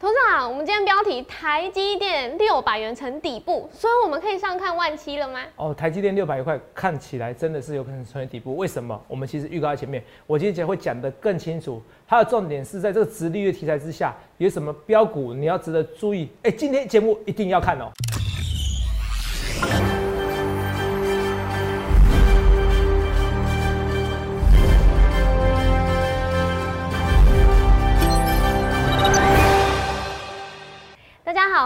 [0.00, 5.40] 董事长，我们今天标题台积电六百元成底部，所以我们可以上看万七了吗？
[5.56, 9.00] 哦，台积电六百块看起来真的是有可能成为底部，为什么？
[9.08, 11.82] 我们其实预告在前面，我今天会讲得更清楚。
[12.06, 16.30] 它的重点是在这个直利率题材之下，有什么标股你要值得注意？
[16.44, 17.90] 哎，今天节目一定要看哦。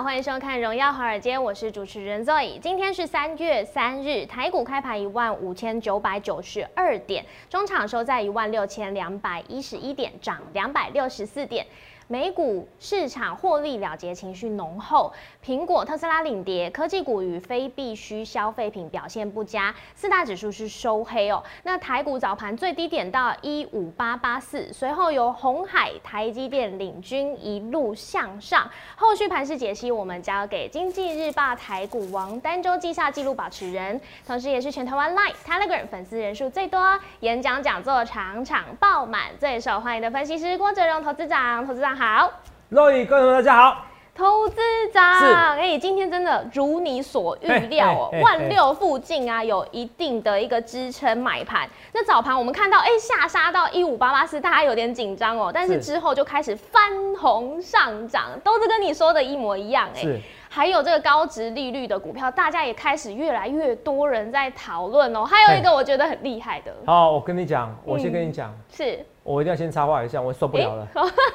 [0.03, 2.59] 欢迎收看《荣耀华尔街》，我是主持人 Zoe。
[2.59, 11.65] 今天是三月三日，台股开盘一万五千九百九十二点，中场收在一万六千两百一十一点，涨两百六十四点。
[12.13, 15.11] 美股市场获利了结情绪浓厚，
[15.43, 21.43] 苹果、特斯拉领跌，科技股与非必需消费品表现不佳，四大指数是收黑哦。
[21.63, 28.71] 那台股早盘最低点到一五八八四，随后由红海、台积电领军一路向上。
[28.95, 36.79] 后续盘势解析，我们交给经济日报台股王、单周绩效记录保持人，同时也是全台湾 Line、Telegram 粉丝人数最多、
[37.21, 42.02] 演讲讲座场场爆满、最受欢迎的分析师郭哲荣投资长，投资长。
[42.05, 42.29] 好，
[42.69, 44.57] 各位观众大家好，投资
[44.93, 51.71] 长，哎，今天真的如你所预料哦，万六附近啊，有一定的一个支撑买盘。
[51.95, 56.83] 那早盘我们看到，哎，下杀到一五八八四，大家有点紧张哦，但是之后就开始翻
[57.17, 60.21] 红上涨，都是跟你说的一模一样，哎。
[60.49, 65.25] 还有这个高值利率的股票，大家也开始越来越多人在讨论哦。
[65.25, 70.89] 还有一个我觉得很厉害的，好，我跟你讲，我先跟你讲，是我一定要先插话一下，我受不了了，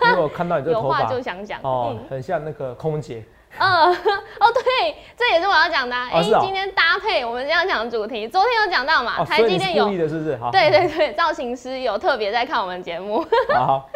[0.05, 3.23] 因为我看到你这个 头发就想讲哦，很像那个空姐。
[3.59, 3.89] 嗯，
[4.39, 5.95] 哦对，这也是我要讲的。
[5.95, 9.23] 哎，今天搭配我们这样讲的主题，昨天有讲到嘛？
[9.25, 10.37] 台积电有的是不是？
[10.51, 13.25] 对对对，造型师有特别在看我们节目。
[13.55, 13.89] 好，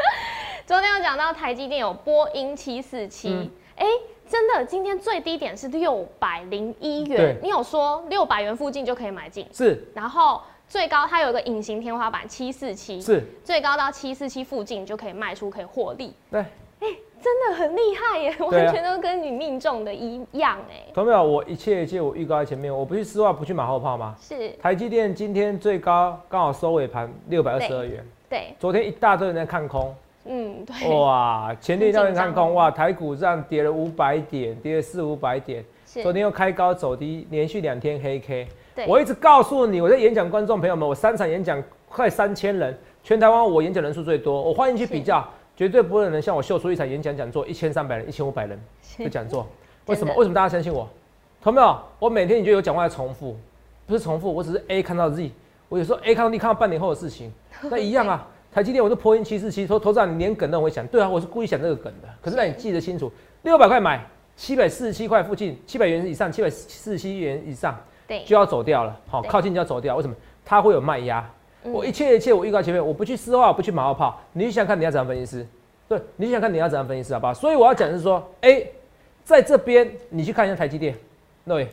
[0.65, 3.85] 昨天有讲到台积电有波音七四七，哎。
[4.31, 7.37] 真的，今天最低点是六百零一元。
[7.43, 9.85] 你有说六百元附近就可以买进，是。
[9.93, 13.21] 然后最高它有一个隐形天花板七四七，是。
[13.43, 16.13] 最高到七四七附近就可以卖出，可以获利。
[16.31, 16.39] 对。
[16.39, 16.87] 哎，
[17.21, 20.89] 真的很厉害耶，完全都跟你命中的一样哎。
[20.93, 21.21] 同没有？
[21.21, 24.15] 我一切一切我预告在前面，我不去丝袜，不去马后炮吗？
[24.21, 24.49] 是。
[24.61, 28.01] 台积电今天最高刚好收尾盘六百二十二元。
[28.29, 28.55] 对。
[28.57, 29.93] 昨天一大堆人在看空。
[30.23, 35.65] 嗯，对，哇，前天叫人看空，哇，台股这样跌了五百点，跌了四五百点，
[36.01, 38.47] 昨天又开高走低，连续两天黑 K。
[38.87, 48.59] 我一直告诉你，我在演讲，观众朋友们，我三场演讲快三千人，全台湾我演讲人数最多，我欢迎去比较，绝对不会有人像我秀出一场演讲讲座一千三百人、一千五百人
[48.97, 49.47] 的讲座。
[49.87, 50.13] 为什么？
[50.15, 50.87] 为什么大家相信我？
[51.41, 51.77] 同没有？
[51.99, 53.35] 我每天你就有讲话在重复，
[53.87, 55.31] 不是重复，我只是 A 看到 Z，
[55.67, 57.31] 我有时候 A 看到 D，看到半年后的事情，
[57.69, 58.27] 那一样啊。
[58.53, 62.09] 台积电，我是破音七四七，说头长你连梗都会想，对啊，我是故意想这个梗的。
[62.21, 63.09] 可是让你记得清楚，
[63.43, 64.05] 六百块买，
[64.35, 67.79] 七百四十七块附近，七百元以上，七百四十七元以上，
[68.11, 68.93] 对，就要走掉了。
[69.07, 69.95] 好，靠近就要走掉。
[69.95, 70.13] 为什么？
[70.43, 71.25] 它会有卖压。
[71.63, 74.19] 我一切一切，我预告前面，我不去私话，不去马后炮。
[74.33, 75.47] 你想看你要怎样分析师？
[75.87, 77.33] 对，你想看你要怎样分析师，好不好？
[77.33, 78.61] 所以我要讲的是说，哎，
[79.23, 80.93] 在这边你去看一下台积电，
[81.45, 81.69] 那位，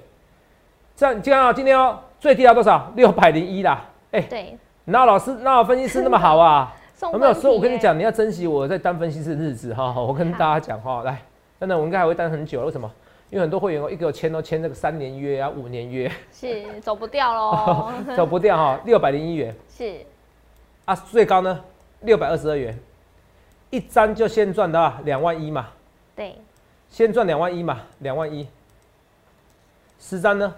[0.95, 2.93] 这样今天啊，今天哦，最低要多少？
[2.95, 3.85] 六百零一啦。
[4.13, 4.57] 哎，对。
[4.85, 6.73] 那老师，那分析师那么好啊？
[7.13, 7.55] 有没有所以？
[7.55, 9.93] 我跟你讲，你要珍惜我在当分析师的日子哈。
[9.99, 11.21] 我跟大家讲哈，来，
[11.59, 12.65] 真的，我应该还会当很久。
[12.65, 12.89] 为什么？
[13.31, 18.81] 因为很多会员哦，一个签都签这个三年约啊，五年约，是走不掉喽， 走不掉哈。
[18.87, 19.97] 六百零一元是
[20.87, 21.63] 啊，最高呢
[22.01, 22.79] 六百二十二元，
[23.69, 25.69] 一张就先赚到两万一嘛。
[26.17, 26.37] 对，
[26.89, 28.49] 先赚两万一嘛，两万一，
[30.01, 30.55] 十张呢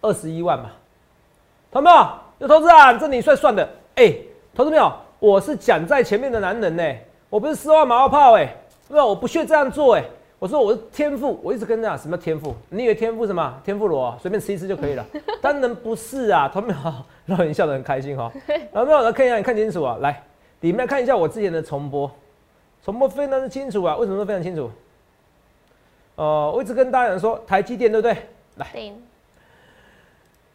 [0.00, 0.70] 二十一万嘛。
[1.70, 2.08] 同没有？
[2.40, 2.92] 有投资啊？
[2.94, 4.12] 这你算算的，哎，
[4.52, 4.92] 投资没有？
[5.20, 6.94] 我是讲在前面的男人呢，
[7.30, 8.52] 我不是丝袜马后炮哎，
[8.88, 10.04] 不是，我不屑这样做哎。
[10.44, 12.54] 我说我是天赋，我一直跟你讲什么天赋？
[12.68, 13.58] 你以为天赋什么？
[13.64, 15.02] 天赋罗随便吃一吃就可以了？
[15.40, 16.92] 当然不是啊，投资没有？
[17.24, 18.30] 让你笑得很开心哈。
[18.74, 19.00] 有没有？
[19.00, 20.22] 来看一下，你看清楚啊，来，
[20.60, 22.10] 里面看一下我之前的重播，
[22.84, 23.96] 重播非常的清楚啊。
[23.96, 24.70] 为什么说非常清楚？
[26.16, 28.14] 呃，我一直跟大家讲说台积电对不对？
[28.56, 28.66] 来。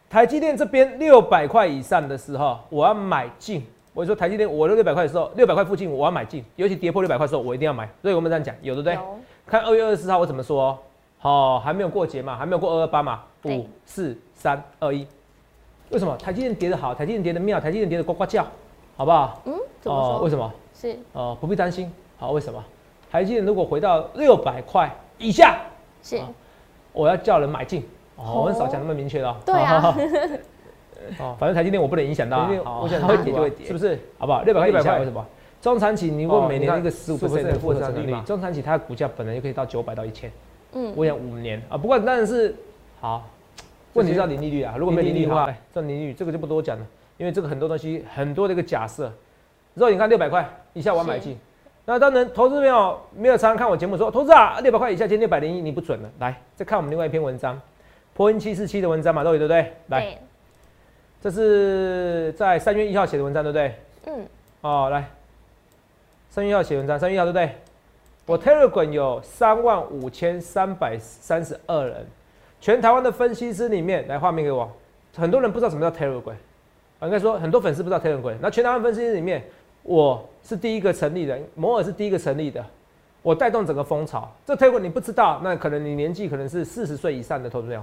[0.08, 3.66] 台积电这边六百块以上的时候，我要买进。
[3.92, 7.88] 我说台积电，我六百块的时候，六百块附近我要买进，尤其跌破六百块的时候，我一定要买。
[8.00, 8.96] 所以我们这样讲，有对不对？
[9.50, 10.78] 看二月二十四号我怎么说？
[11.18, 13.20] 好，还没有过节嘛，还没有过二二八嘛。
[13.44, 15.04] 五四三二一。
[15.88, 16.94] 为什么台积电跌得好？
[16.94, 18.46] 台积电跌得妙，台积电跌得呱呱叫，
[18.96, 19.42] 好不好？
[19.46, 20.22] 嗯，怎么说？
[20.22, 20.52] 为什么？
[20.72, 21.92] 是哦，不必担心。
[22.16, 22.62] 好，为什么？
[23.10, 24.88] 台积电如果回到六百块
[25.18, 25.58] 以下，
[26.00, 26.20] 是，
[26.92, 27.84] 我要叫人买进。
[28.14, 29.36] 我很少讲那么明确的。
[29.44, 29.92] 对啊。
[31.18, 32.48] 哦，反正台积电我不能影响到，
[32.80, 33.98] 我想会跌就会跌，是不是？
[34.16, 34.42] 好不好？
[34.42, 35.26] 六百块以下为什么？
[35.60, 40.30] 中长期你如果每年一个十五的复合成率，中长期它的股价本来就可以到九百到一千。
[40.72, 42.54] 嗯，我想五年啊，不过当然是
[43.00, 43.28] 好。
[43.92, 46.86] 问题是要零利率啊，如果没零利率的话，这零利率这个就不多讲了，
[47.18, 49.12] 因为这个很多东西很多的一个假设。
[49.76, 51.36] 之后你看六百块以下我买进，
[51.84, 56.08] 那当然投资朋友没有常常看我节目说，投资啊六百块以下今天六百零一你不准了。
[56.20, 57.60] 来再看我们另外一篇文章，
[58.14, 59.72] 破音七四七的文章嘛，都有对不对？
[59.88, 60.16] 来，
[61.20, 63.74] 这是在三月一号写的文章对不对？
[64.06, 64.24] 嗯。
[64.60, 65.10] 哦，来，
[66.32, 67.50] 三月一号写文章，三月一号对不对？
[68.24, 72.06] 我 Telegram 有三万五千三百三十二人，
[72.60, 74.70] 全台湾的分析师里面，来画面给我。
[75.16, 76.36] 很多人不知道什么叫 Telegram，
[77.02, 78.36] 应该说很多粉丝不知道 Telegram。
[78.40, 79.42] 那全台湾分析师里面，
[79.82, 82.64] 我是第一个成立的，摩尔是第一个成立的，
[83.22, 84.32] 我带动整个风潮。
[84.46, 87.82] 这 Telegram 你不知道，那可能你年纪可能是四十岁以上的投资者。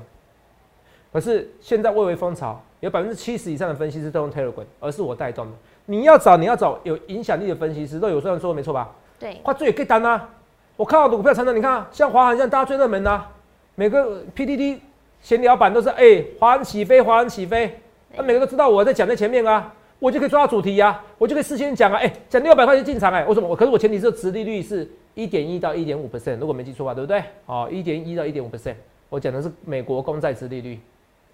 [1.12, 5.52] 可是现在蔚为风潮，有百分之七十以上的分析师都用 Telegram，而是我带动的。
[5.88, 8.92] 你要找你要找有影响力的分析师，都有这样说没错吧？
[9.18, 10.30] 对，花最可以单啊。
[10.76, 13.26] 我看到的股票常常，你看像华航，这样大家最热门的，
[13.74, 14.78] 每个 PDD
[15.22, 17.80] 闲聊版都是哎，华航起飞，华航起飞，
[18.16, 23.48] 那每个都知道我在讲在前面啊，我就可以抓到主题呀，我就可以事先讲啊，哎，讲六百块钱进场哎，为什么？
[23.48, 27.24] 我可是我前提是殖利率是一点一到一点五 percent，如果没记错吧，对不对？
[27.48, 28.76] 哦，一点一到一点五 percent，
[29.10, 30.80] 我讲的是美国公债殖利率，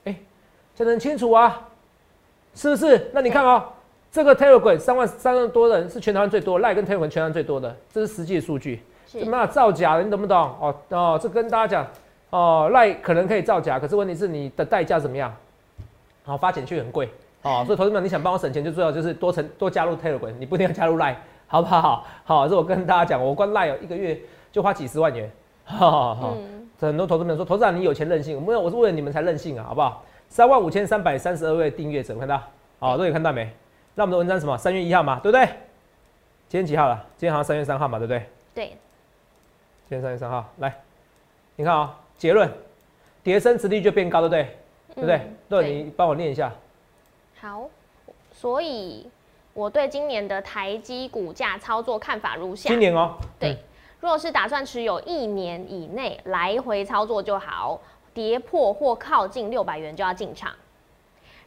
[0.05, 0.15] 哎，
[0.75, 1.67] 讲得很清楚啊，
[2.55, 3.09] 是不是？
[3.13, 3.69] 那你看啊，
[4.13, 8.79] 这个 Telegram 三万三万多人是全台湾最多，赖跟 Telegram 全台湾最多的，这是实际的数据。
[9.07, 10.03] 什么造假的？
[10.03, 10.37] 你懂不懂？
[10.37, 11.87] 哦哦，这跟大家讲
[12.29, 15.35] 哦，赖可能可以造假，可是问题是你的代价怎么样？
[16.25, 17.09] 好，发简讯很贵
[17.41, 22.05] 哦，所以投资们你想帮我省钱，就最好就是多成多加入 Telegram，你不一定要加入赖，好不好？
[22.23, 24.15] 好，这我跟大家讲，我关赖有一个月
[24.51, 25.27] 就花几十万元，
[25.65, 26.37] 哈哈。
[26.79, 30.03] 很多投资们说，投资长你有钱任性，没有，我是为了你们才任性啊，好不好？
[30.29, 32.39] 三万五千三百三十二位订阅者，看到？
[32.77, 33.49] 好，都有看到没？
[33.95, 34.57] 那我们的文章什么？
[34.57, 35.45] 三月一号嘛，对不对？
[36.49, 37.05] 今天几号了？
[37.17, 38.25] 今天好像三月三号嘛，对不对？
[38.53, 38.67] 对。
[39.87, 40.81] 今天三月三号，来，
[41.55, 42.51] 你看啊，结论，
[43.21, 44.57] 叠升值率就变高，对不对？
[44.95, 45.21] 对不对？
[45.49, 46.51] 对，你帮我念一下。
[47.39, 47.69] 好，
[48.31, 49.07] 所以
[49.53, 52.69] 我对今年的台积股价操作看法如下。
[52.69, 53.15] 今年哦。
[53.39, 53.57] 对，
[53.99, 57.79] 若是打算持有一年以内来回操作就好，
[58.13, 60.51] 跌破或靠近六百元就要进场，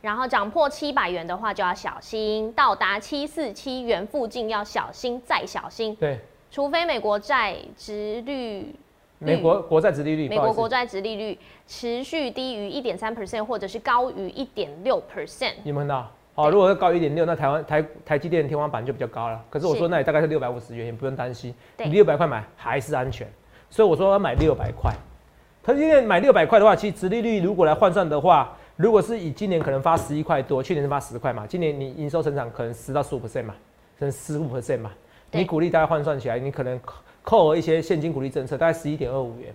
[0.01, 5.95] 然后涨破七百元的话就要小心，到达七四七元附近要小心再小心。
[5.97, 6.19] 对。
[6.49, 8.75] 除非美国债值率，
[9.19, 15.55] 美国国债值利率，美国国债值利率持续低于一点三 percent，或者是高于一点六 percent。
[15.65, 16.11] 你们看到？
[16.35, 19.43] 好，如果是高一点六，那台湾台台积电天花板就比较高了。
[19.51, 21.53] 可是我说那也大概是六百五十元，也不用担心。
[21.79, 23.29] 你六百块买还是安全，
[23.69, 24.93] 所以我说要买六百块。
[25.63, 33.55] 台积电买六百块的话，其实值利率如果来换算的话，如果是以今年可能发十一块多，去年是发十块嘛，今年你营收成长可能十到十五 percent 嘛，
[33.99, 34.93] 甚至十五 percent 嘛。
[35.33, 36.79] 你股利大概换算起来，你可能
[37.23, 39.53] 扣额一些现金股利政策，大概十一点二五元。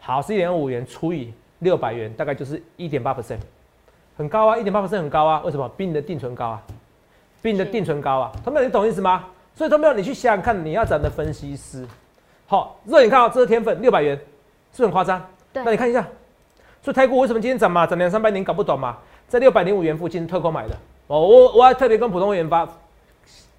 [0.00, 3.38] 好，十一点二五元除以六百元，大概就是一点八 percent，
[4.16, 5.42] 很高啊，一点八 percent 很高啊。
[5.44, 5.68] 为什么？
[5.76, 6.62] 比你的定存高啊，
[7.42, 8.32] 比你的定存高啊。
[8.42, 9.26] 同学们，你懂意思吗？
[9.54, 11.86] 所以同学们，你去想想看，你要找的分析师。
[12.46, 14.22] 好，热你看啊，这是天粉六百元，是
[14.72, 15.24] 不是很夸张。
[15.52, 15.62] 对。
[15.62, 16.06] 那你看一下，
[16.86, 17.84] 所以台股为什么今天涨嘛？
[17.84, 18.96] 涨两三百点，搞不懂嘛？
[19.26, 20.74] 在六百零五元附近特购买的。
[21.08, 22.64] 哦，我我还特别跟普通会员发。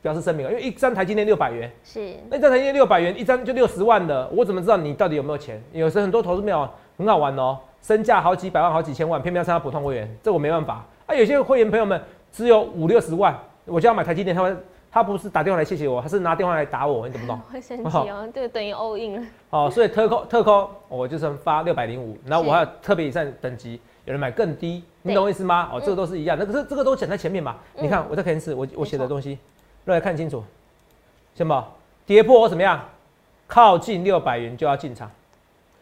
[0.02, 5.62] 表示声明啊，因为一张台积电六百元，是那张台积电六百元，一张就六十万的，我怎么知道你到底有没有钱？
[5.74, 11.14] 有时很多投资没有很好玩哦，身价好几百万、好几千万，偏偏要参加普通会员，这我没办法啊。
[11.14, 12.00] 有些会员朋友们
[12.32, 14.58] 只有五六十万，我就要买台积电，他们
[14.98, 17.38] 他不是打电话来谢谢我，他是拿电话来打我，你懂不懂？
[17.52, 19.28] 会生气哦，这个等于 all in 了。
[19.52, 25.70] 哦，所以特扣特扣，我就是发六百零五，然后我还有特别以上等级，有人买更低，你懂我意思吗？
[25.72, 27.58] 哦，这个都是一样，那可是这个都讲在前面嘛。
[27.80, 29.38] 你看我在看是我我写的东西，
[29.86, 30.44] 来看清楚。
[31.36, 31.64] 什么
[32.08, 32.84] 跌破我怎么样？
[33.46, 35.12] 靠近六百元就要进场。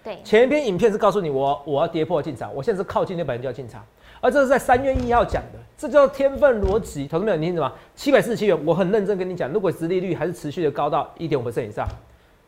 [0.04, 3.82] 对，前一篇影片是告诉你我我要跌破进场，我现在是靠近六百元就要进场，
[4.22, 7.08] 而这是在三月一号讲的，这叫天分逻辑。
[7.08, 7.38] 投资没有？
[7.38, 7.72] 你听什么？
[7.96, 11.88] 七百四十七元，我很认真跟你讲，如果殖利率还是持续的高到一点五 percent 以上，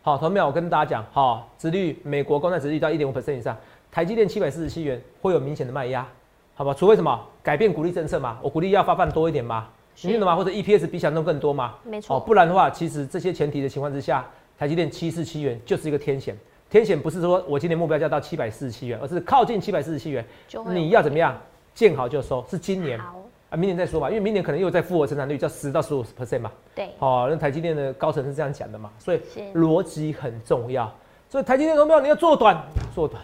[0.02, 0.48] 好，投资没有？
[0.48, 3.56] 我跟大家讲，好，殖率美国公债殖率到一点五 percent 以上，
[3.92, 6.08] 台积电七百四十七元会有明显的卖压，
[6.56, 6.74] 好吧？
[6.74, 8.40] 除非什么改变股利政策嘛？
[8.42, 9.68] 我股利要发放多一点嘛？
[10.02, 10.36] 你听懂吗？
[10.36, 11.76] 或者 EPS 比想中更多嘛？
[11.84, 12.16] 没错。
[12.16, 14.26] 哦，不然的话，其实这些前提的情况之下，
[14.58, 16.38] 台积电七四七元就是一个天险。
[16.70, 20.26] 天险不是说我今年目标价到七百四十七元，而是靠近七百四十七元，
[20.68, 21.36] 你要怎么样？
[21.78, 23.00] 见好就收，是今年。
[23.00, 23.14] 啊，
[23.52, 26.52] 明年再说吧，因为明年可能又在复合成长率，叫十到十五 percent 嘛。
[26.74, 26.90] 对。
[26.98, 29.22] 哦，那台积电的高层是这样讲的嘛，所以
[29.54, 30.92] 逻辑很重要。
[31.30, 32.02] 所以台积电股票？
[32.02, 32.60] 你要做短，
[32.96, 33.22] 做短，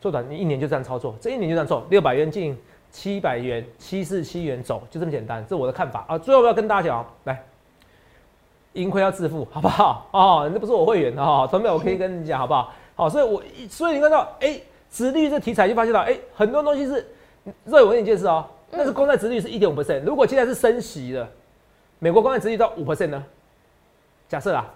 [0.00, 2.58] 做短，你一年就这样操作，这一年就这样做，六百元进。
[2.90, 6.16] 七百元，七四七元走，就这么简单，这是我的看法啊。
[6.16, 7.44] 最后我要跟大家讲，来，
[8.74, 10.06] 盈亏要自负，好不好？
[10.14, 12.72] 哦，那不是我会员哦，同学我可以跟你讲，好不好？
[12.94, 14.60] 好，所以我所以你看到，哎，
[14.92, 17.04] 殖利率这题材就发现到，哎，很多东西是，
[17.66, 21.28] 所以我跟你解释哦，那是公债殖率是一点五 percent，如果现在是升息的，
[21.98, 23.24] 美国公债殖率到五 percent 呢？
[24.28, 24.66] 假设啊，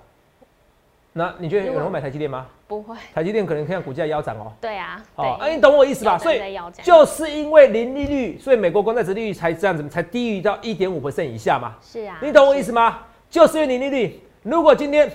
[1.12, 2.46] 那你觉得有人会买台积电吗？
[2.66, 4.52] 不会，台积电可能看股价腰斩哦。
[4.60, 6.18] 对啊，哦，哎，你懂我意思吧？
[6.18, 6.40] 所以
[6.82, 11.76] 就是因为零利率，所以美国公债殖利率才这样子，才低于到一点五 percent 以下嘛。
[11.80, 13.00] 是啊，你懂我意思吗？
[13.30, 15.10] 就是因为零利率，如果今天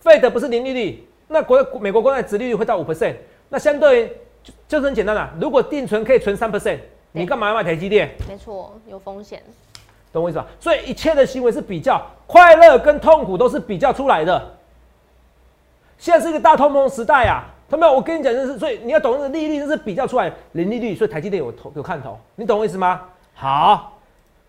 [0.00, 3.14] 费的不是零利率，那国美国公债殖利率会到五 percent，
[3.50, 4.08] 那相对
[4.42, 5.30] 就就是很简单了。
[5.38, 6.78] 如果定存可以存三 percent，
[7.16, 8.10] 你干嘛要买台积电？
[8.28, 9.40] 没错，有风险。
[10.12, 10.46] 懂我意思吧？
[10.58, 14.56] 所以一切的行为是比较，快乐跟痛苦都是比较出来的。
[15.96, 23.00] 现在是一个大通膨时代啊，他们，我跟你讲就是，所以你要懂得利率，就是比较出来零利率，所以台积电有头有看头，你懂我意思吗？
[23.32, 23.96] 好，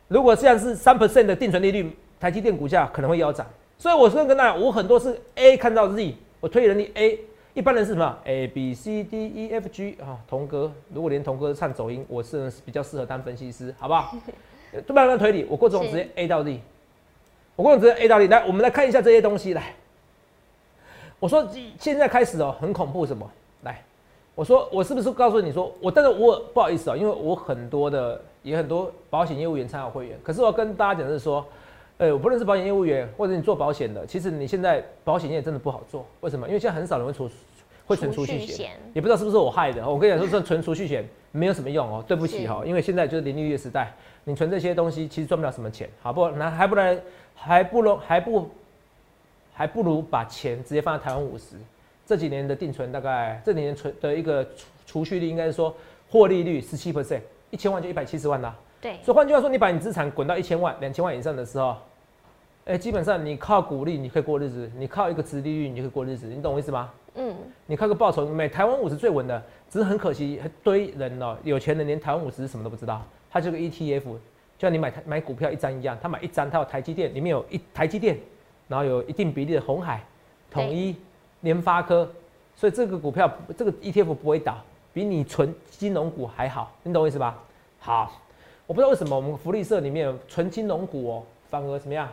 [0.07, 3.45] 如果现在是三 percent 的定存利率，台积电股价可能会腰斩。
[3.77, 7.19] 所以我是跟大家，我很多是 A 看到 Z，我推人力 A，
[7.55, 14.13] 一般人是什么 A B C D E F G 啊，童哥，如果连童哥唱走音，我是比较适合当分析师，好不好？
[14.85, 16.59] 不慢慢推理，我过程直接 A 到 D，
[17.55, 18.27] 我过程直接 A 到 D。
[18.27, 19.53] 来，我们来看一下这些东西。
[19.53, 19.73] 来，
[21.17, 21.47] 我说
[21.79, 23.25] 现在开始哦，很恐怖什么？
[23.63, 23.81] 来，
[24.35, 25.89] 我说我是不是告诉你说我？
[25.89, 31.45] 但是我不好意思啊，因为我很多的也很多保险业务员参考会员，可是我要跟大家讲的是说，
[31.97, 36.05] 呃，我不论是保险业务员或者你做保险的，其实你现在保险业真的不好做。
[36.19, 36.47] 为什么？
[36.47, 37.29] 因为现在很少人会储
[37.85, 39.87] 会存储蓄险，也不知道是不是我害的。
[39.87, 43.93] 我跟你讲说，存储蓄险没有什么用哦，对不起哈，因为现在就是零利率时代。
[44.27, 46.27] 你存这些东西其实赚不了什么钱，好不？
[46.31, 47.01] 那还不能，
[47.35, 48.49] 还不如还不，
[49.53, 51.55] 还不如把钱直接放在台湾五十。
[52.05, 55.75] 这几年的定存大概这几年存的一个储储蓄率应该是说
[56.09, 57.21] 获利率十七 percent，
[57.51, 58.55] 一千万就一百七十万啦。
[58.85, 58.99] 对。
[59.03, 61.75] 所以换句话说，你把你资产滚到一千万、两千万以上的时候，
[62.65, 66.91] 哎，基本上你靠股利你可以过日子，你靠一个殖利率你就可以过日子，你懂我意思吗？
[67.15, 67.35] 嗯。
[67.65, 73.01] 你靠个报酬，每台湾五十最稳的，只是很可惜，一堆人哦，有钱人连台湾五十什么都不知道。
[73.31, 74.19] 它这个 ETF 就
[74.59, 78.17] 像你买台买股票一张一样，他买一张，他有台积电，里面有一台积电，
[78.67, 80.01] 然后有一定比例的红海、
[80.49, 80.95] 统一、
[81.41, 82.07] 联发科，
[82.55, 84.57] 所以这个股票这个 ETF 不会倒，
[84.93, 87.37] 比你存金融股还好，你懂我意思吧？
[87.79, 88.21] 好，
[88.67, 92.09] 我不知道为什么我们福利社里面存金融股哦，反而怎么样？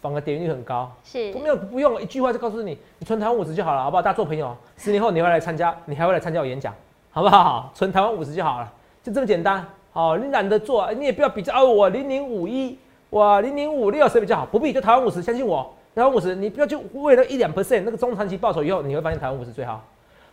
[0.00, 4.02] 反而点击率很高，是，没有不用一句话就告诉你，你存台湾五十就好了，好不好？
[4.02, 6.74] 大家做朋友，十年后你会来参加，你还会来参加我演讲，
[7.10, 7.70] 好不好？
[7.74, 8.70] 存台湾五十就好了，
[9.02, 9.64] 就这么简单。
[9.92, 11.64] 哦，你懒得做，你也不要比较哦！
[11.64, 12.76] 我零零五一，
[13.10, 14.44] 我，零零五六谁比较好？
[14.44, 19.84] 不必，就台湾五十，相信我，台湾五十，你不要就为了一两 percent 那个中长期报酬以后，你会发现台湾五十最好。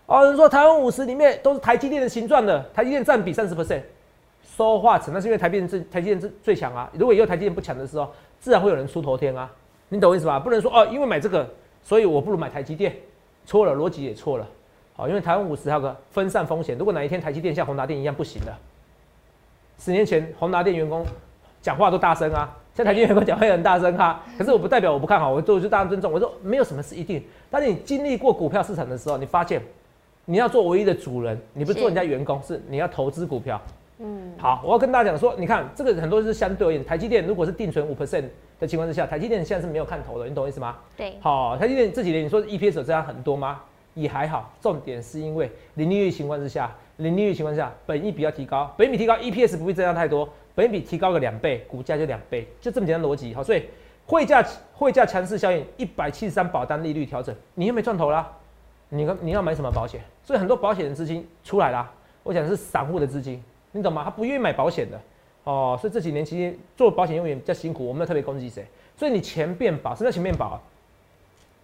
[0.08, 3.82] 哦，人说台湾五十里面都是台积电的形状的，台积电占比三十 percent，
[4.56, 6.90] 说话成，那是因为台积电最台积电最最强啊。
[6.94, 9.50] 如果以后台积电不强的时候，自然会有人出头天啊。
[9.88, 10.40] 你懂我意思吧？
[10.40, 11.50] 不能说哦，因为买这个，
[11.84, 12.96] 所以我不如买台积电，
[13.46, 14.48] 错了，逻辑也错了。
[14.94, 18.58] 好，因为台湾五十还有个分散风险，如果哪一天台积电像宏达电一样不行了。
[19.80, 21.06] 十年前，宏达电员工
[21.62, 24.22] 讲话都大声啊，现在台积电员工讲话也很大声哈。
[24.38, 26.12] 可是我不代表我不看好，我做就大家尊重。
[26.12, 29.62] 我说没有什么是一定，但是你经历过股票市场的时候，你发现
[30.26, 33.60] 你要做唯一的主人，你不是做人家员工，是你要投资股票。
[34.04, 38.26] 嗯，好，我要跟大家讲说，你看这个很多是相对而言，台积电如果是定存五 percent
[38.60, 40.78] 的情况之下，台积电现在是没有看头的，你懂我意思吗？
[40.98, 41.16] 对。
[41.22, 43.62] 好，台积电这几年你说 EPS 有这样很多吗？
[43.94, 46.74] 也还好，重点是因为零利率情况之下。
[46.98, 53.34] 零利率情况下，本益比要提高，本益比提高，EPS 不会增加太多，本益比提高个两倍，股价就两倍，就这么简单逻辑。
[53.34, 53.64] 好，所以
[54.06, 58.32] 汇价汇价强势效应，一百七十三保单利率调整，你又没赚头啦。
[58.90, 60.00] 你你要买什么保险？
[60.22, 61.92] 所以很多保险的资金出来啦。
[62.22, 64.04] 我讲的是散户的资金，你懂吗？
[64.04, 65.00] 他不愿意买保险的
[65.44, 65.78] 哦。
[65.80, 68.66] 所以这几年其实做保险业务员比较辛苦，我们要特别攻击谁？
[68.98, 70.60] 所以你钱变薄，什么叫钱变薄？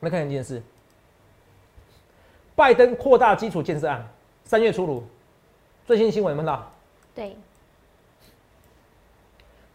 [0.02, 0.62] 来看一件事，
[2.56, 4.08] 拜登扩大基础建设案
[4.44, 5.04] 三月出炉。
[5.86, 6.72] 最新新闻有没有到？
[7.16, 7.36] 对，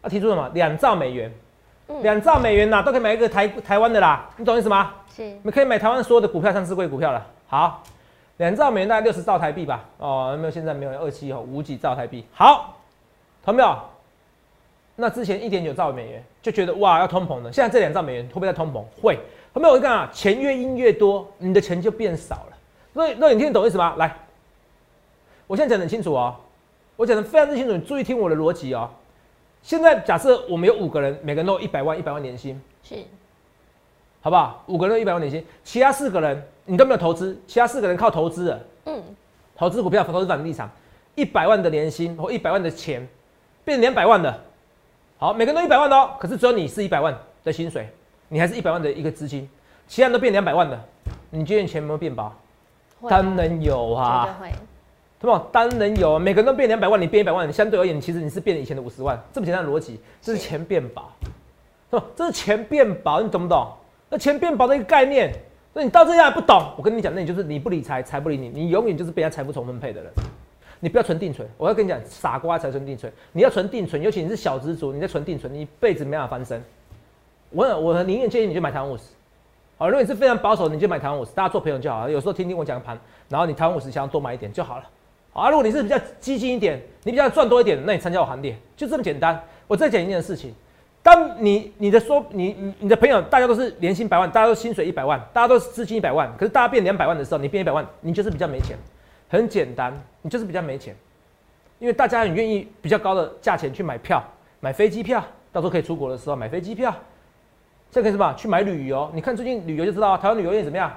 [0.02, 0.48] 他提出什么？
[0.54, 1.32] 两兆美元，
[2.02, 4.94] 两兆美元呐，都可以买一个台台湾的啦，你懂意思吗？
[5.14, 7.26] 是，你可以买台湾所有的股票，上市贵股票了。
[7.46, 7.82] 好，
[8.38, 9.84] 两兆美元大概六十兆台币吧？
[9.98, 10.50] 哦，没有？
[10.50, 12.24] 现在没有二七哦，五几兆台币。
[12.32, 12.76] 好，
[13.44, 13.76] 同没有？
[14.96, 18.82] 那之前一点九兆美元就觉得哇要通膨了，现在这两兆美元会不会在通膨？
[19.00, 19.18] 会。
[19.52, 19.74] 同没有？
[19.74, 22.56] 我跟你讲啊，钱越印越多，你的钱就变少了。
[22.94, 23.94] 所以，那你听得懂意思吗？
[23.96, 24.14] 来。
[25.46, 26.34] 我现在讲的很清楚哦，
[26.96, 28.88] 我讲的非常之清楚，你注意听我的逻辑哦。
[29.62, 32.96] 现在假设我们有五个人，每个人都一百万，一百万年薪，是，
[34.22, 34.62] 好不好？
[34.68, 39.02] 五个人一百万年薪，其他四个人你都没有投资，其他四个人靠投资的，嗯，
[39.56, 40.70] 投资股票、投资房地产，
[41.16, 43.06] 一百万的年薪或一百万的钱
[43.64, 44.40] 变两百万的，
[45.18, 47.12] 好，每个人都一百万哦，可是只有你是一百万
[47.42, 47.88] 的薪水，
[48.28, 49.48] 你还是一百万的一个资金，
[49.88, 50.80] 其他人都变两百万的，
[51.30, 52.32] 你今天钱有没有变薄？
[53.08, 54.48] 当然有啊，会，
[55.18, 55.44] 对吧？
[55.50, 61.10] 当然有，每个人都变两百万，你变一百万，相对而言，其实你是变以前的五十万，这么简单的逻辑，这是钱变薄，
[61.90, 62.04] 是吧？
[62.14, 63.66] 这是钱变薄，你懂不懂？
[64.12, 65.32] 那钱变薄的一个概念，
[65.72, 66.62] 那你到这样还不懂？
[66.76, 70.12] 我跟你讲，那你就是你不理财，财不理你，你永远就是被人家财富重分配的人。
[70.80, 73.10] 你不要存定存，我要跟你讲，傻瓜才存定存。
[73.32, 76.62] 你要存定存，尤其你是小资族，你在存定存，你一辈子没办法翻身。
[77.48, 79.04] 我我宁愿建议你就买台湾五十。
[79.78, 82.12] 好，如果你是非常保守，你就买台湾五十，大家做朋友就好了。
[82.12, 82.98] 有时候听听我讲盘，
[83.30, 84.84] 然后你台湾五十想要多买一点就好了。
[85.32, 89.42] 好，如果你是比较激进一点，你比较赚多一点，那你参加我行列，就这么简单。
[89.66, 90.54] 我再讲一件事情，
[91.02, 98.76] 当你你的说你你的朋友大家都是年薪百万，大家都薪水一百万，大家都是资金一百万，可是大家变两百万的时候，你变一百万，你就是比较没钱。
[99.28, 100.94] 很简单，你就是比较没钱，
[101.78, 104.22] 因为大家很愿意比较高的价钱去买票，
[104.60, 106.94] 买飞机票，到时候可以出国的时候买飞机票，
[107.90, 108.32] 这可以什么？
[108.34, 109.10] 去买旅游。
[109.14, 110.92] 你看最近旅游就知道，台湾旅游业怎么样？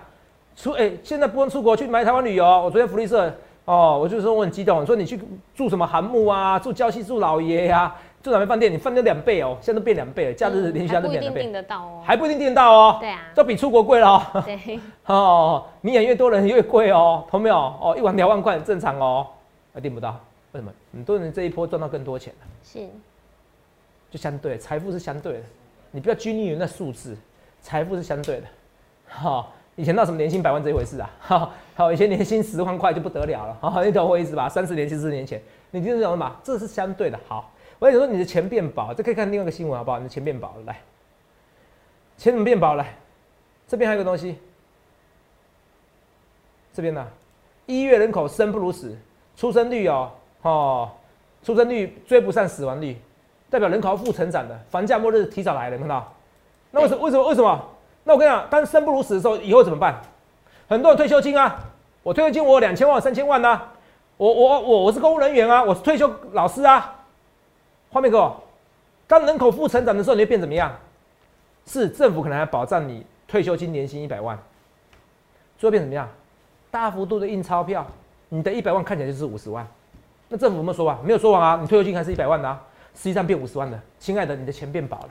[0.55, 2.45] 出哎，现在不能出国去买台湾旅游。
[2.45, 3.33] 我昨天福利社
[3.63, 5.19] 哦，我就说我很激动，说你去
[5.55, 7.95] 住什么韩木啊，住礁溪住老爷呀。
[8.25, 8.73] 住哪边饭店？
[8.73, 10.33] 你饭店两倍哦，现在都变两倍了。
[10.33, 12.97] 假日连续假都变两倍，订得到哦，还不一定订得到哦。
[12.99, 14.23] 对啊，这比出国贵了哦。
[14.43, 17.55] 对， 哦，你演越多人越贵哦，懂没有？
[17.55, 19.27] 哦，一晚两万块很正常哦，
[19.75, 20.19] 还订不到，
[20.53, 20.71] 为什么？
[20.91, 22.47] 很多人这一波赚到更多钱了。
[22.63, 22.87] 是，
[24.09, 25.39] 就相对，财富是相对的，
[25.91, 27.15] 你不要拘泥于那数字，
[27.61, 28.47] 财富是相对的。
[29.07, 31.09] 哈，以前那什么年薪百万这一回事啊？
[31.19, 33.55] 哈，好，以前年薪十万块就不得了了。
[33.61, 34.49] 好，你懂我意思吧？
[34.49, 35.39] 三十年、四十年前，
[35.69, 36.35] 你听懂了吗？
[36.43, 37.19] 这是相对的。
[37.27, 37.51] 好。
[37.85, 39.99] 我跟你说，你的钱变薄，这可以看另外一个新闻，好不好？
[39.99, 40.81] 你的钱变薄了，来，
[42.17, 42.83] 钱怎么变薄了？
[43.67, 44.39] 这边还有个东西，
[46.73, 47.05] 这边呢，
[47.67, 48.97] 一月人口生不如死，
[49.35, 50.11] 出生率哦，
[50.41, 50.89] 哦，
[51.43, 52.97] 出生率追不上死亡率，
[53.51, 56.11] 代表人口负成长的，房价末日提早来了，看到？
[56.71, 57.03] 那为什么？
[57.03, 57.27] 为什么？
[57.27, 57.69] 为什么？
[58.03, 60.01] 那我跟你讲，当生不如死的时候，以后怎么办？
[60.67, 61.59] 很多人退休金啊，
[62.01, 63.61] 我退休金我有两千万、三千万呐，
[64.17, 66.94] 我我我我是公务人员啊，我是退休老师啊。
[67.95, 68.29] 画面哥，
[69.07, 70.69] 当人口负成长的时候，你会变怎么样？
[71.65, 74.37] 是政府可能还保障你退休金年薪一百万，
[75.57, 76.05] 最后变怎么样？
[76.69, 77.87] 大幅度的印钞票，
[78.27, 79.65] 你的一百万看起来就是五十万。
[80.27, 81.05] 那政府有没有说完？
[81.05, 81.57] 没有说完啊！
[81.61, 82.61] 你退休金还是一百万的啊，
[82.95, 83.79] 实际上变五十万的。
[83.97, 85.09] 亲爱的，你的钱变薄了。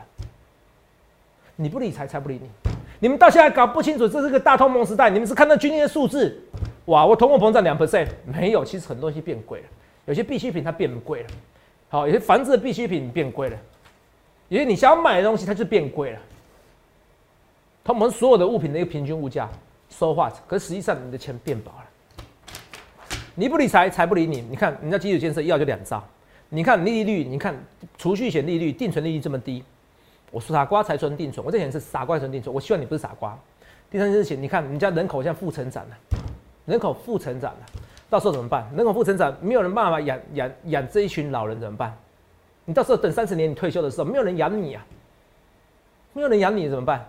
[1.57, 2.51] 你不理财，财不理你。
[3.01, 5.09] 你们到现在搞不清楚，这是个大通膨时代。
[5.09, 6.39] 你们是看到今天的数字，
[6.85, 8.63] 哇，我通货膨胀两 percent 没有？
[8.63, 9.67] 其实很多东西变贵了，
[10.05, 11.29] 有些必需品它变贵了。
[11.95, 13.57] 好，有些房子的必需品变贵了，
[14.49, 16.19] 有些你想要买的东西它就变贵了。
[17.85, 19.49] 他们所有的物品的一个平均物价
[19.89, 20.35] ，so what？
[20.49, 23.15] 可实际上你的钱变薄了。
[23.37, 24.41] 你不理财，财不理你。
[24.51, 26.03] 你看人家基础建设要就两兆，
[26.49, 27.55] 你看利率，你看
[27.97, 29.63] 储蓄险利率、定存利率这么低，
[30.33, 32.53] 我傻瓜才存定存，我这钱是傻瓜存定存。
[32.53, 33.39] 我希望你不是傻瓜。
[33.89, 35.97] 第三件事情，你看人家人口现在负成长了，
[36.67, 37.61] 人口负成长了。
[38.15, 38.71] 到时候怎么办？
[38.77, 41.93] 人口负成长，没有人办法养养养这一群老人怎么办？
[42.65, 44.87] 你到时候等三十年你退休的时候，没有人养你啊，
[46.13, 47.05] 没有人养你怎么办？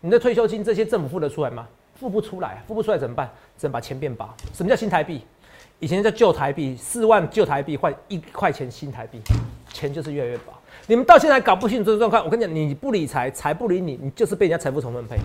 [0.00, 1.68] 你的退休金这些政府付得出来吗？
[1.94, 3.30] 付不出来，付不出来怎么办？
[3.56, 4.28] 只能把钱变薄。
[4.52, 5.22] 什么叫新台币？
[5.78, 9.20] 以前叫旧台币，四万旧台币换一块钱新台币，
[9.72, 10.52] 钱就是越来越薄。
[10.88, 15.16] 你们到现在搞不清楚这个状况，我跟你讲，你不理财，财不理你，你就是被人家财富重分配。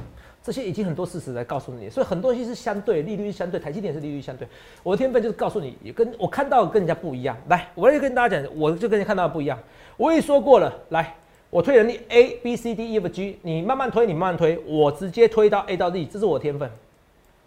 [0.44, 4.46] 这些已经很多事实来告诉你，所以很多东西是相对，利率相对，台积电是利率相对。
[4.84, 7.38] 我的天分就是告诉你，也跟我看到跟人家不一样。
[7.48, 9.58] 来，我来跟大家讲，我就跟人家看到不一样。
[9.96, 11.16] 我也说过了，来，
[11.50, 16.70] 我推人力 A B C D E F G，你慢慢推，你慢慢推，我直接推到 A 到 D，这是我天分。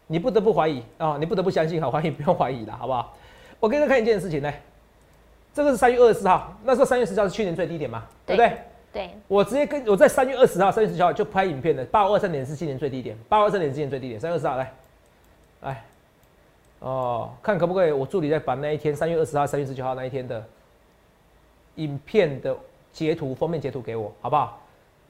[0.06, 3.14] 你不得不怀疑啊，你不得不相信，好怀疑不用怀疑了，好不好？
[3.60, 4.50] 我给大家看一件事情呢，
[5.52, 8.56] 这个是三月二十四号，那时候三月十四号是去年最低点嘛，对不对？
[8.96, 14.18] 对，我直接跟我在三月二十号、三月十九号就拍影片的，八五二三点是今年最低点，八五二三点是今年最低点。
[14.18, 14.72] 三月二十号来，
[15.60, 15.84] 来，
[16.78, 17.92] 哦，看可不可以？
[17.92, 20.42] 我助理再把那一天三月二十号、三月十九号那一天的
[21.74, 22.56] 影片的
[22.90, 24.58] 截图封面截图给我，好不好？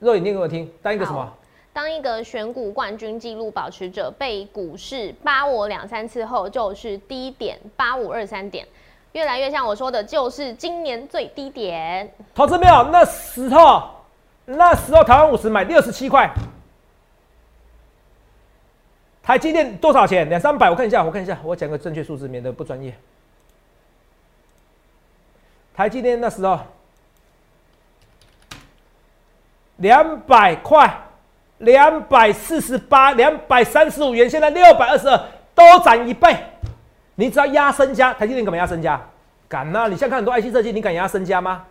[0.01, 1.33] 肉眼念给我听，当一个什么？
[1.73, 8.67] 当一个选股冠军纪录保持者被股市扒我两三次后，就是低点八五二三点。
[9.13, 12.13] 越来越像我说的，就是今年最低点。
[12.35, 12.83] 投资没有？
[12.93, 13.83] 那时候，
[14.45, 16.31] 那时候台湾五十买六十七块，
[19.23, 20.29] 台积电多少钱？
[20.29, 20.69] 两三百？
[20.69, 22.95] 我看一下，我看一下，我讲个正确数字，免得不专业。
[25.75, 26.59] 台积电那时候
[29.77, 30.91] 两百块，
[31.59, 35.19] 两百四十八，两百三十五元，现在六百二十二，
[35.55, 36.37] 多涨一倍。
[37.17, 39.01] 你只要压身家，台积电敢不压身家？
[39.49, 39.89] 敢呐！
[39.89, 41.65] 你现在看很多 IC 设计，你敢压身家吗？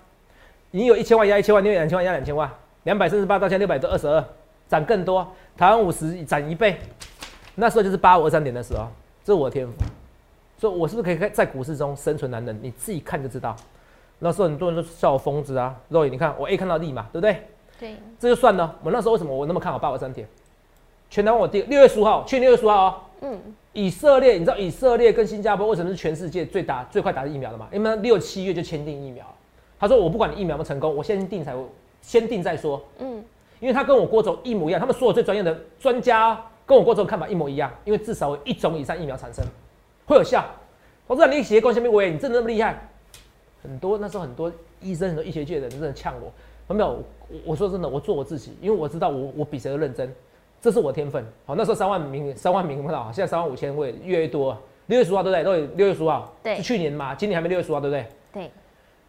[0.72, 2.50] 你有一千万压一千万，你有两千万压两千万，
[2.84, 4.24] 两百三十八到现在六百多二十二，
[4.68, 6.78] 涨更多，台湾五十涨一倍，
[7.54, 8.88] 那时候就是八五二三点的时候，
[9.24, 9.74] 这是我的天赋。
[10.58, 12.58] 所以，我是不是可以在股市中生存男人？
[12.62, 13.56] 你自己看就知道。
[14.20, 17.46] 那时候很多人都笑我疯子啊，肉眼你看我 A 看到利嘛，对不对？
[17.78, 17.96] 对。
[18.18, 18.74] 这就算了。
[18.82, 20.26] 我那时候为什么我那么看好八五三点？
[21.10, 22.96] 全台湾我第六月十五号，去年六月十五号哦。
[23.22, 23.42] 嗯。
[23.74, 27.68] 以色列，你知道以色列跟新加坡为什么是全世界最打最快打的疫苗的吗？
[27.72, 29.26] 因为六七月就签订疫苗。
[29.78, 31.54] 他说我不管你疫苗不成功，我先定才
[32.02, 32.82] 先定再说。
[33.00, 33.24] 嗯。
[33.60, 39.44] 因为他跟我郭总一模一样，他们所有最专业的专家跟我郭总看法一模一样，因为至少有一种以上疫苗产生。
[40.06, 40.46] 会有效，
[41.08, 42.88] 我知道你协工下面我你真的那么厉害，
[43.64, 47.02] 很多那时候很多医生很多医学界的人真的呛我，没有，
[47.44, 50.14] 我说真的，我做我自己，因为我知道我我比谁都认真，
[50.62, 51.26] 这是我天分。
[51.46, 55.44] 好，那时候三万名三万名不到，现在三万五千位越来越多，六月十号对不对？
[55.44, 58.08] 都有六月十号，对，是去年嘛，今年还没六月十号对不对？
[58.34, 58.52] 对，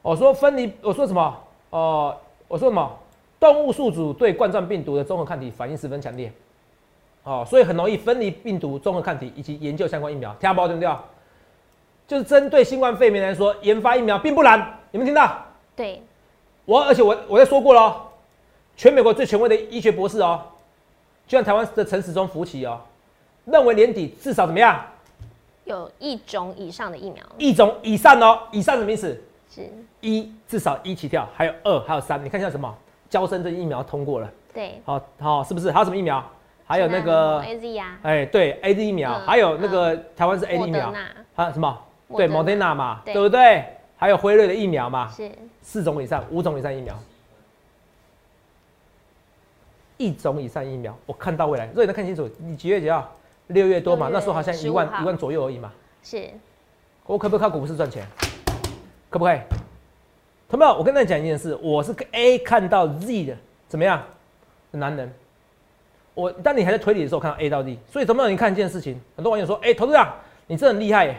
[0.03, 1.39] 我说分离，我说什么？
[1.71, 2.17] 哦，
[2.49, 2.99] 我说什么？
[3.39, 6.33] 动物宿主对冠状病毒的综合抗体反应十分强烈。
[7.25, 10.91] 哦，所以很容易分离病毒综合抗体以及研究相关疫苗，听不对不对？
[12.07, 14.61] 就是针对新冠肺炎来说，研发疫苗并不难，
[14.93, 15.37] 有没有听到？
[15.75, 16.01] 对，
[16.65, 18.01] 我而且我我在说过了，
[18.77, 20.41] 全美国最权威的医学博士哦，
[21.27, 22.81] 就像台湾的陈时中、福奇哦，
[23.45, 24.81] 认为年底至少怎么样？
[25.65, 29.21] 有一种以上的疫苗，一种以上哦，以上什么意思？
[29.53, 29.69] 是
[30.01, 32.73] 一至少一起跳，还有二，还有三，你看一下什么？
[33.09, 35.71] 交生这疫苗通过了，对，好好是不是？
[35.71, 36.25] 还有什么疫苗？
[36.67, 40.93] 还有那个 A Z 呀，哎，对，A Z 疫苗，还有那个台湾是 A Z 疫苗，
[41.35, 41.79] 还有什么？
[42.17, 43.65] 对，Moderna 嘛，对不对？
[43.97, 45.31] 还有辉瑞的疫苗嘛，是
[45.63, 46.95] 四种以上，五种以上疫苗，
[49.97, 53.11] 一种以上疫苗，我看到未来，所以能看清楚，你几月几号？
[53.49, 56.29] 六月多嘛，那时候好像一万一万左右而已嘛，是。
[57.07, 58.05] 我可不可以靠股市赚钱？
[59.09, 59.39] 可不可以？
[60.49, 60.75] 同没有？
[60.75, 63.37] 我跟大家讲一件事，我是 A 看到 Z 的，
[63.69, 64.03] 怎么样？
[64.73, 65.13] 男人。
[66.15, 68.33] 我当你还在推理的时候，看到 A 到 D，所以怎么样？
[68.33, 70.13] 你看一件事情，很多网友说：“哎，投资长，
[70.47, 71.17] 你这很厉害耶！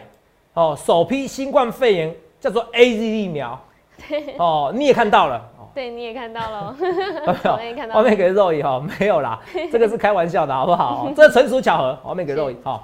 [0.54, 3.58] 哦，首批新冠肺炎叫做 A Z 疫苗，
[4.38, 6.74] 哦，你也看到了，对，你也看到了，
[7.56, 7.94] 我也看到。
[7.94, 9.38] 后面给肉姨哈，没有啦，
[9.70, 11.08] 这个是开玩笑的，好不好？
[11.14, 11.96] 这纯属巧合。
[12.02, 12.82] 后面给肉姨哈，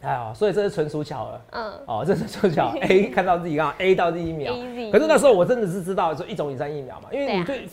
[0.00, 1.40] 哎呀，所以这是纯属巧合。
[1.50, 2.78] 嗯，哦，这是纯巧合。
[2.78, 4.54] A 看到自己刚好 A 到第一秒，
[4.90, 7.68] 可是那时候我真的是知道说一种以上疫苗嘛，因为你对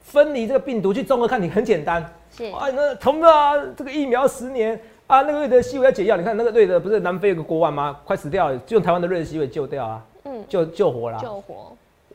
[0.00, 2.08] 分离这个病毒去综合看，你很简单。
[2.30, 7.98] 是啊，那同啊，这个疫苗十年啊，那个瑞德西韦要解药，你看那个瑞德不是南非有个国王吗？
[8.04, 11.72] 快死掉了，就用台湾的瑞德西韦救掉啊，嗯，救救活了，救活。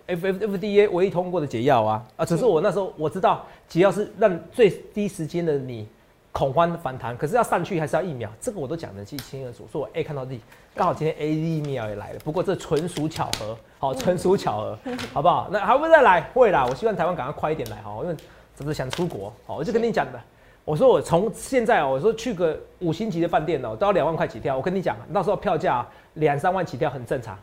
[0.07, 5.87] F F F D A 唯一通过的解药啊，啊，只是我那时候我知道解药是让最低时间的你
[6.31, 9.67] 恐慌反弹，可是要上去还是要疫苗，这个我都讲得清清楚楚。
[9.71, 10.39] 说我 A 看到 D，
[10.75, 14.79] 刚好今天 A 疫苗也来了，不过这纯属巧合，好，纯属巧合，
[15.13, 15.49] 好不好？
[15.51, 16.21] 那还会再来？
[16.33, 18.15] 会啦，我希望台湾赶快快一点来哈，因为。
[18.55, 19.33] 只是想出国？
[19.47, 20.21] 好，我就跟你讲的。
[20.63, 24.55] 我说我从现在哦，我说去个五星级的饭店哦，都要两万块起跳。
[24.55, 27.35] 我跟你讲，到时候票价两三万起跳很正常。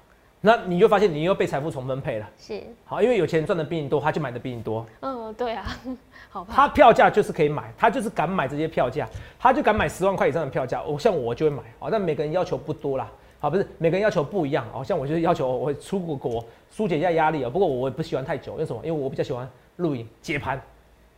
[0.42, 2.26] 那你就发现你又被财富重分配了。
[2.38, 2.62] 是。
[2.86, 4.86] 好，因为有钱人赚的比你多，他就买的比你多。
[5.00, 5.66] 嗯，对啊。
[6.30, 6.46] 好。
[6.50, 9.06] 他票价就是可以买，他就是敢买这些票价，
[9.38, 10.82] 他就敢买十万块以上的票价。
[10.82, 11.62] 我像我就会买。
[11.78, 13.10] 好，但每个人要求不多啦。
[13.38, 14.66] 好，不是每个人要求不一样。
[14.72, 17.50] 好像我就是要求我出国国疏解一下压力啊。
[17.50, 18.80] 不过我也不喜欢太久，为什么？
[18.82, 20.58] 因为我比较喜欢录影接盘。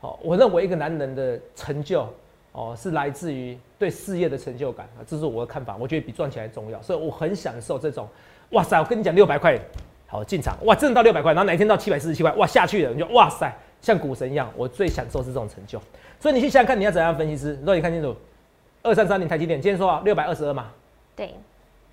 [0.00, 2.12] 好，我认为一个男人的成就，
[2.50, 5.76] 哦，是来自于对事业的成就感啊，这是我的看法。
[5.76, 8.08] 我觉得比赚钱还重要，所以我很享受这种。
[8.52, 9.58] 哇塞，我跟你讲，六百块，
[10.06, 14.50] 好进场，哇，真的到六百块，然后哪一天到七百四十七块，哇，下去了，你就哇塞，像股神一样。
[14.56, 15.80] 我最享受是这种成就。
[16.20, 17.58] 所以你去想想看，你要怎样分析师？
[17.64, 18.14] 让你看清楚，
[18.82, 20.66] 二三三零台积电，今天说啊，六百二十二嘛，
[21.16, 21.34] 对，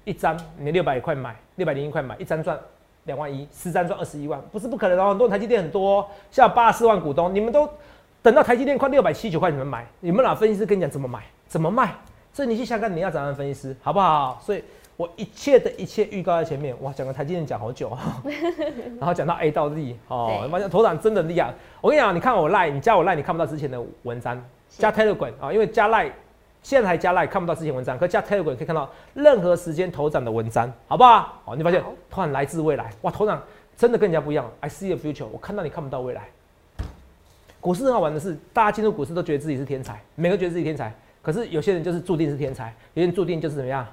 [0.03, 2.59] 一张你六百块买，六百零一块买，一张赚
[3.05, 5.09] 两万一，十张赚二十一万，不是不可能哦。
[5.09, 7.69] 很多台积电很多，像八十四万股东，你们都。
[8.21, 9.87] 等到台积电快六百七九块，你们买？
[10.01, 11.93] 你们哪分析师跟你讲怎么买、怎么卖？
[12.33, 14.37] 所以你去想看你要怎样分析师，好不好？
[14.43, 14.61] 所以
[14.99, 16.75] 我一切的一切预告在前面。
[16.81, 17.97] 哇，讲个台积电讲好久，
[18.99, 21.53] 然后讲到 A 到 Z 哦，发现头长真的厉害。
[21.79, 24.37] 我跟你讲，你看我赖，你加我赖，你看不到之前的文章。
[24.67, 26.11] 加 Telegram 啊，因为加赖
[26.61, 31.41] 现在还加赖看不到之前文章，可加 Telegram 可以看到任何时间头长的文章，好不好？
[31.45, 33.41] 哦，你发现突然来自未来，哇，头长
[33.77, 34.51] 真的跟人家不一样。
[34.59, 36.27] I see the future，我看到你看不到未来。
[37.61, 40.93] 股市很好玩的是，大家进入股市都觉得自己是天才，每个觉得自己天才。
[41.21, 43.87] 可是有些人就是注定是天才，有些人注定就是怎么样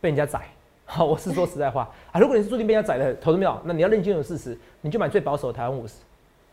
[0.00, 0.40] 被人家宰。
[0.84, 5.94] 好，我是说实在话啊，如果你是注定被人家宰的投资没有，那你要认清有事实，你就买最保守的台湾五十。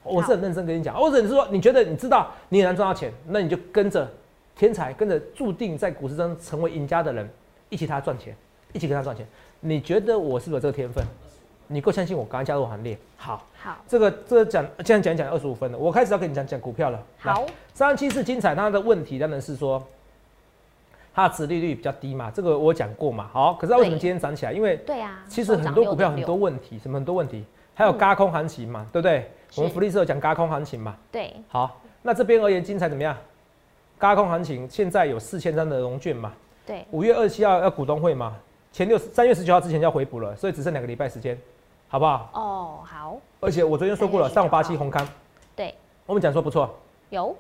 [0.04, 4.08] 我是很认真跟你讲，或者你是说你觉得你知道你很难赚到钱，那你就跟着
[4.56, 7.28] 天才，跟着注定在股市中成为赢家的人
[7.70, 8.36] 一起他赚钱，
[8.74, 9.28] 一起跟他赚钱。
[9.60, 11.04] 你觉得我是不是有这个天分？
[11.70, 12.98] 你够相信我，赶快加入行列。
[13.18, 17.04] 好，好，这个这个讲，现在讲讲二十五分了，我开始要跟你讲讲股票了。
[17.18, 19.84] 好，三七是精彩，它的问题当然是说，
[21.18, 23.28] 它的殖利率比较低嘛，这个我讲过嘛。
[23.34, 24.54] 好，可是它为什么今天涨起来？
[24.54, 29.32] 因为对啊，其实很多股票很多问题，什么很多问题，还有嘎空行情嘛，对不对？
[29.56, 30.96] 我们福利社讲嘎空行情嘛。
[31.12, 31.34] 对。
[31.48, 33.18] 好，那这边而言，精彩怎么样？
[33.98, 36.32] 嘎空行情现在有四千张的融券嘛？
[36.68, 36.86] 对。
[36.92, 38.36] 五月二十七号要股东会嘛？
[38.72, 41.36] 前六三月十九号之前就要回补了，所以只剩两个礼拜时间，
[41.88, 42.30] 好不好？
[42.34, 43.18] 哦，好。
[43.40, 45.04] 而且我昨天说过了，上午八七红康。
[45.56, 45.74] 对。
[46.06, 46.78] 我们讲说不错。
[47.10, 47.36] 有。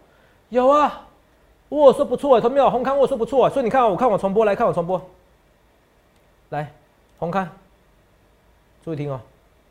[0.49, 1.03] 有啊。
[1.69, 5.01] 我说不错，他没有红康，我说不错，所以你看，我看我重播，来看我重播。
[6.49, 6.71] 来，
[7.19, 7.47] 红康，
[8.83, 9.19] 注意听哦。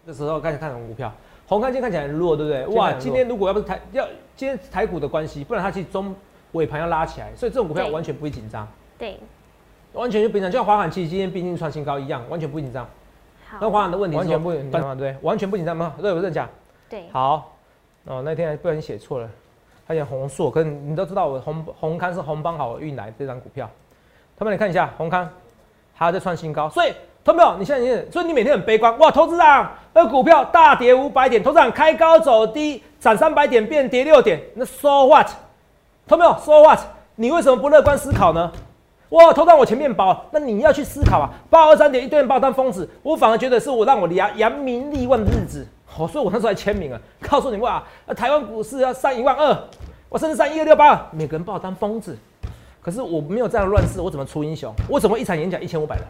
[0.06, 1.12] 这时候开始看什么股票？
[1.46, 2.66] 红康今天看起来很弱，对不对？
[2.76, 4.06] 哇，今天如果要不是台要
[4.36, 6.14] 今天台股的关系，不然它其实中
[6.52, 8.66] 尾盘要拉起来，所以这种股票完全不会紧张。
[8.98, 9.18] 对。
[9.92, 12.84] 完全就平常，就像华航其实今天毕竟创新高一样，完全不紧张。
[13.48, 15.94] 好，那华海的问题完全不紧张对，完全不紧张吗？
[15.98, 16.30] 对不对？
[16.30, 16.46] 讲
[16.90, 17.08] 对。
[17.10, 17.54] 好，
[18.04, 19.30] 哦，那天不小心写错了，
[19.86, 23.70] 他讲红硕，可是你都知道我红红康是红帮好运来这张股票。
[24.36, 25.28] 他们你看一下红康，
[25.94, 26.92] 还在创新高，所以
[27.24, 27.56] 同没有？
[27.58, 29.10] 你现在所以你每天很悲观哇？
[29.10, 35.28] 投资长，那股票大跌五百点，投资长开高走低，涨三百点变跌六点，那 so what？
[36.06, 36.80] 同没有？so what？
[37.14, 38.52] 你为什么不乐观思考呢？
[39.10, 41.30] 哇，投到我前面包，那你要去思考啊！
[41.48, 45.66] 八二三点一堆人爆单疯子，我反而觉得是我让我扬扬名立万的日子。
[45.96, 47.82] 好，所以我那时候还签名啊，告诉你哇，
[48.14, 49.58] 台湾股市要上一万二，
[50.10, 52.14] 我甚至上一二六八，每个人把我当疯子。
[52.82, 54.70] 可是我没有这样的乱世，我怎么出英雄？
[54.90, 56.04] 我怎么一场演讲一千五百人？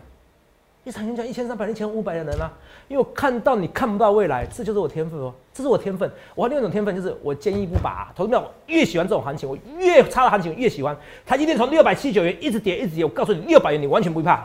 [0.83, 2.53] 一场演讲一千三百、一千五百的人啊，
[2.89, 6.11] 因为我看到你看不到未来，这就是我天分哦，这是我天分。
[6.35, 10.97] 我还另一种天分就是我坚毅不拔，投资票越喜欢这种行情，我越差的行情越喜欢。
[11.25, 14.45] 台积电从六百七十九元一直跌一直跌，我告诉你六百元你完全不会怕，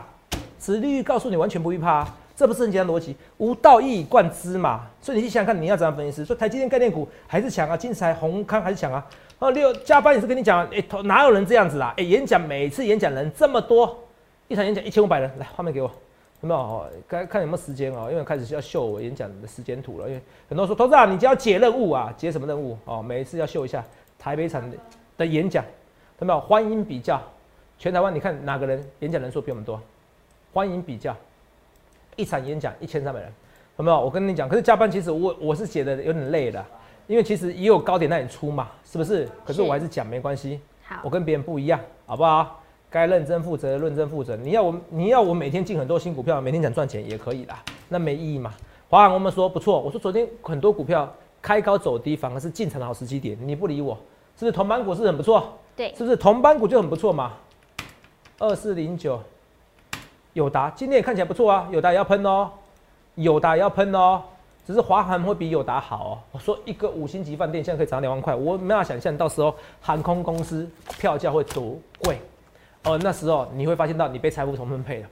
[0.56, 3.16] 此利率告诉你完全不会怕，这不是很简单逻辑？
[3.38, 4.88] 无道一以贯之嘛。
[5.00, 6.24] 所以你去想想看，你要怎样分析？
[6.24, 9.06] 说台积电概念股还是强啊，金财宏康还是强啊？
[9.38, 11.92] 哦，六加班也是跟你讲，哎，哪有人这样子啦？
[11.96, 13.98] 哎，演讲每次演讲人这么多，
[14.48, 15.90] 一场演讲一千五百人，来画面给我。
[16.40, 16.86] 有没有哦？
[17.06, 20.08] 该看有没有时间哦，因为开始要秀我演讲的时间图了。
[20.08, 23.00] 因为很多人说，投资啊，你就要解任务啊，解什么任务哦？
[23.00, 23.84] 每一次要秀一下
[24.18, 24.62] 台北场
[25.16, 25.64] 的演讲，
[26.18, 26.40] 有没有？
[26.40, 27.20] 欢迎比较，
[27.78, 29.80] 全台湾你看哪个人演讲人数比我们多？
[30.52, 31.16] 欢迎比较，
[32.16, 33.32] 一场演讲一千三百人，
[33.78, 34.00] 有没有？
[34.00, 36.64] 我跟你讲，可是加班其实我我是写的有点累的，
[37.06, 39.28] 因为其实也有高点那里出嘛，是不是？
[39.44, 42.60] 可是我还是讲没关系，好，我跟别人不一样，好不好？
[42.90, 44.36] 该认真负责，认真负责。
[44.36, 48.52] 你要我，你要我每天进很多新股票，每天想赚钱也可以啦，那没意义嘛。
[48.90, 53.34] 华航我们说不错，我说昨天很多股票开高走低，反而是进场的好时机点。
[53.40, 53.94] 你不理我，
[54.36, 55.58] 是不是同板股是很不错？
[55.74, 57.32] 对，是不是同板股就很不错嘛？
[58.38, 59.18] 二四零九，
[60.34, 62.50] 友达今天也看起来不错啊，友达也要喷哦，
[63.16, 64.22] 友达也要喷哦，
[64.66, 66.18] 只是华航会比友达好哦。
[66.32, 70.68] 我说一个五星级饭店现在可以涨两万块，我没法想象到时候航空公司
[70.98, 72.18] 票价会多贵。
[72.84, 75.08] 哦，那时候你会发现到你被财富重分配了，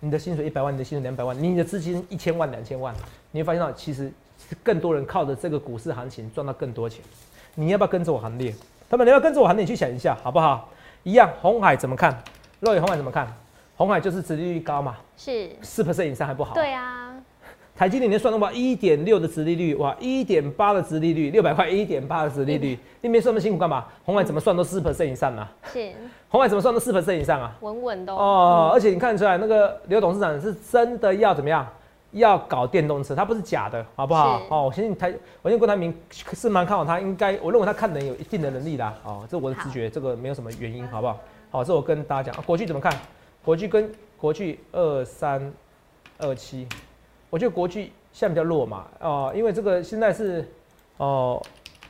[0.00, 2.94] 你的薪水一百万，你的薪水两百万，你的资金一千万、两千万，
[3.32, 4.10] 你会发现到其实
[4.48, 7.02] 是更多人靠着这个股市行情赚到更多钱。
[7.54, 8.54] 你要不要跟着我行列？
[8.88, 10.68] 他们你要跟着我行列去想一下，好不好？
[11.02, 12.22] 一样，红海怎么看？
[12.60, 13.26] 若野红海怎么看？
[13.76, 16.54] 红海就是殖利率高嘛，是四 percent 以上还不好？
[16.54, 17.14] 对啊。
[17.76, 23.84] 台积电你算的话，一点六的殖利率，哇，一点八的殖利率，六百块一点八的殖利率，那边算那么辛苦干嘛？
[24.02, 25.52] 红海怎么算都四 percent 以上啊？
[25.70, 25.92] 是，
[26.30, 27.54] 红海怎么算都四 percent 以上啊？
[27.60, 31.68] 稳稳的哦，而且你看出来那个刘董事长是真的要怎么样？
[32.12, 34.40] 要搞电动车，他不是假的，好不好？
[34.48, 35.12] 哦，我相信台，
[35.42, 35.94] 我相信郭台铭
[36.32, 41.18] 是蛮看好他，应该我认为他看人有一定的能力啦，哦，这我的直觉，这个没有什么原因，好不好？
[41.50, 42.90] 好，这我跟大家讲，国巨怎么看？
[43.46, 45.52] 国巨跟国巨二三
[46.18, 46.66] 二七，
[47.30, 47.92] 我觉得国巨。
[48.12, 50.42] 现在比较弱嘛，哦，因为这个现在是，
[50.96, 51.40] 哦，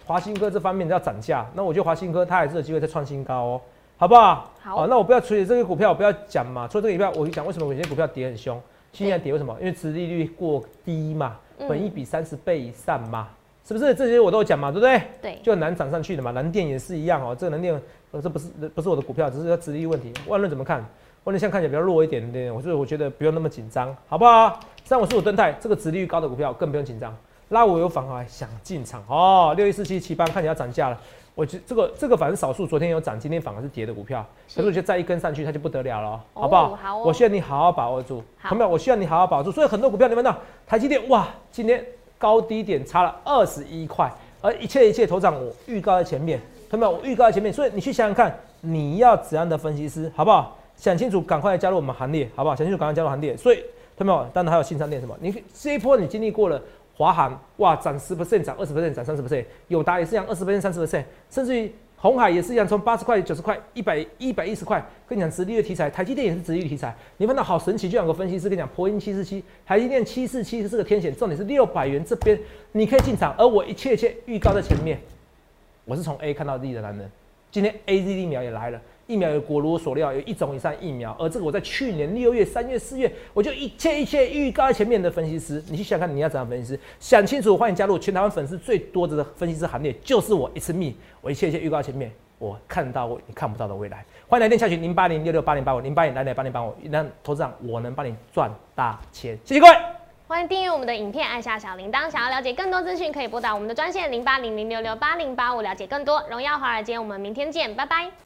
[0.04, 3.60] 华新科这方面要涨价，那我觉得华新科它还是有机会再创新高哦，
[3.96, 4.50] 好不好？
[4.60, 8.60] 好，那我不要处理这个股票，我不要讲嘛，除了这个股票，我就讲为什么有些股票跌很凶，
[8.92, 9.56] 现在跌为什么？
[9.60, 11.38] 因为殖利率过低嘛，
[11.68, 13.28] 本益比三十倍以上嘛，
[13.64, 13.94] 是不是？
[13.94, 15.00] 这些我都有讲嘛，对不对？
[15.22, 20.12] 对，就很难涨上去的嘛，蓝电也是一样哦，这个蓝电，呃，这不是不是我的股票，只是它殖利率问题。
[20.26, 20.84] 万润怎么看？
[21.26, 24.60] 万润现在看起来比较弱一点点，我所以我觉得不用那么紧张，好不好？
[24.84, 27.12] 三五四五登泰这个殖利率高的股票更不用紧张，
[27.48, 29.52] 拉我有反而想进场哦。
[29.56, 30.96] 六一四七七八看起来要涨价了，
[31.34, 36.76] 我觉这个这个反正少数，昨天有涨，今天反而是跌的股票，可是我觉得再一根上去它就不得了了，好不好？
[36.76, 38.68] 好，我需要你好好把握住，好没有？
[38.70, 39.50] 我需要你好好把握住。
[39.50, 40.32] 所以很多股票你们呢，
[40.64, 41.84] 台积电哇，今天
[42.18, 44.08] 高低点差了二十一块，
[44.40, 47.00] 而一切一切头涨我预告在前面，看到没有？
[47.00, 50.56] 我预告在前面，所以你去想想看，你要怎样的分析师，好不好？
[50.76, 52.54] 想清楚，赶快加入我们行列，好不好？
[52.54, 53.36] 想清楚，赶快加入行列。
[53.36, 53.62] 所以。
[53.98, 54.30] 看到没有？
[54.30, 55.16] 当然还有新商店什么？
[55.22, 56.62] 你这一波你经历过了，
[56.94, 61.72] 华航哇涨十 percent，涨二十 percent，涨三十 percent，友达也是一样，二十 percent，三十 percent，甚至于。
[61.98, 66.94] 红海也是一样，从八十块、九十块、一百一百一十块，跟你讲直立的题材，台积电也是直立的题材。
[67.16, 72.38] 你看到好神奇，就两个分析师跟你讲，波音七四七，台积电七四七是这个天险，重点是六百元这边
[72.72, 75.00] 你可以进场，而我一切一切预告在前面，
[75.86, 77.10] 我是从 A 看到 D 的男人，
[77.50, 78.78] 今天 A Z 疫苗也来了。
[79.06, 99.72] 疫苗有果如所料，有一种以上疫苗，而这个我在去年六月、三月、四月，我就一切一切预告前面的分析师，你去想看你要怎样分析师，想清楚，欢迎加入全台湾粉丝最多的分析师行列，就是我一次密，我一切一切预告前面，我看到我你看不到的未来，欢迎来电下群零八零六六八零八五零八零来来八零八五，让投资长我能帮你赚大钱，谢谢各位。
[100.28, 102.10] 欢迎订阅我们的影片，按下小铃铛。
[102.10, 106.20] 想要了解更多资讯，可以拨打我们的专线零八零零六六八零八五，了解更多。
[106.28, 108.25] 荣耀华尔街，我们明天见，拜拜。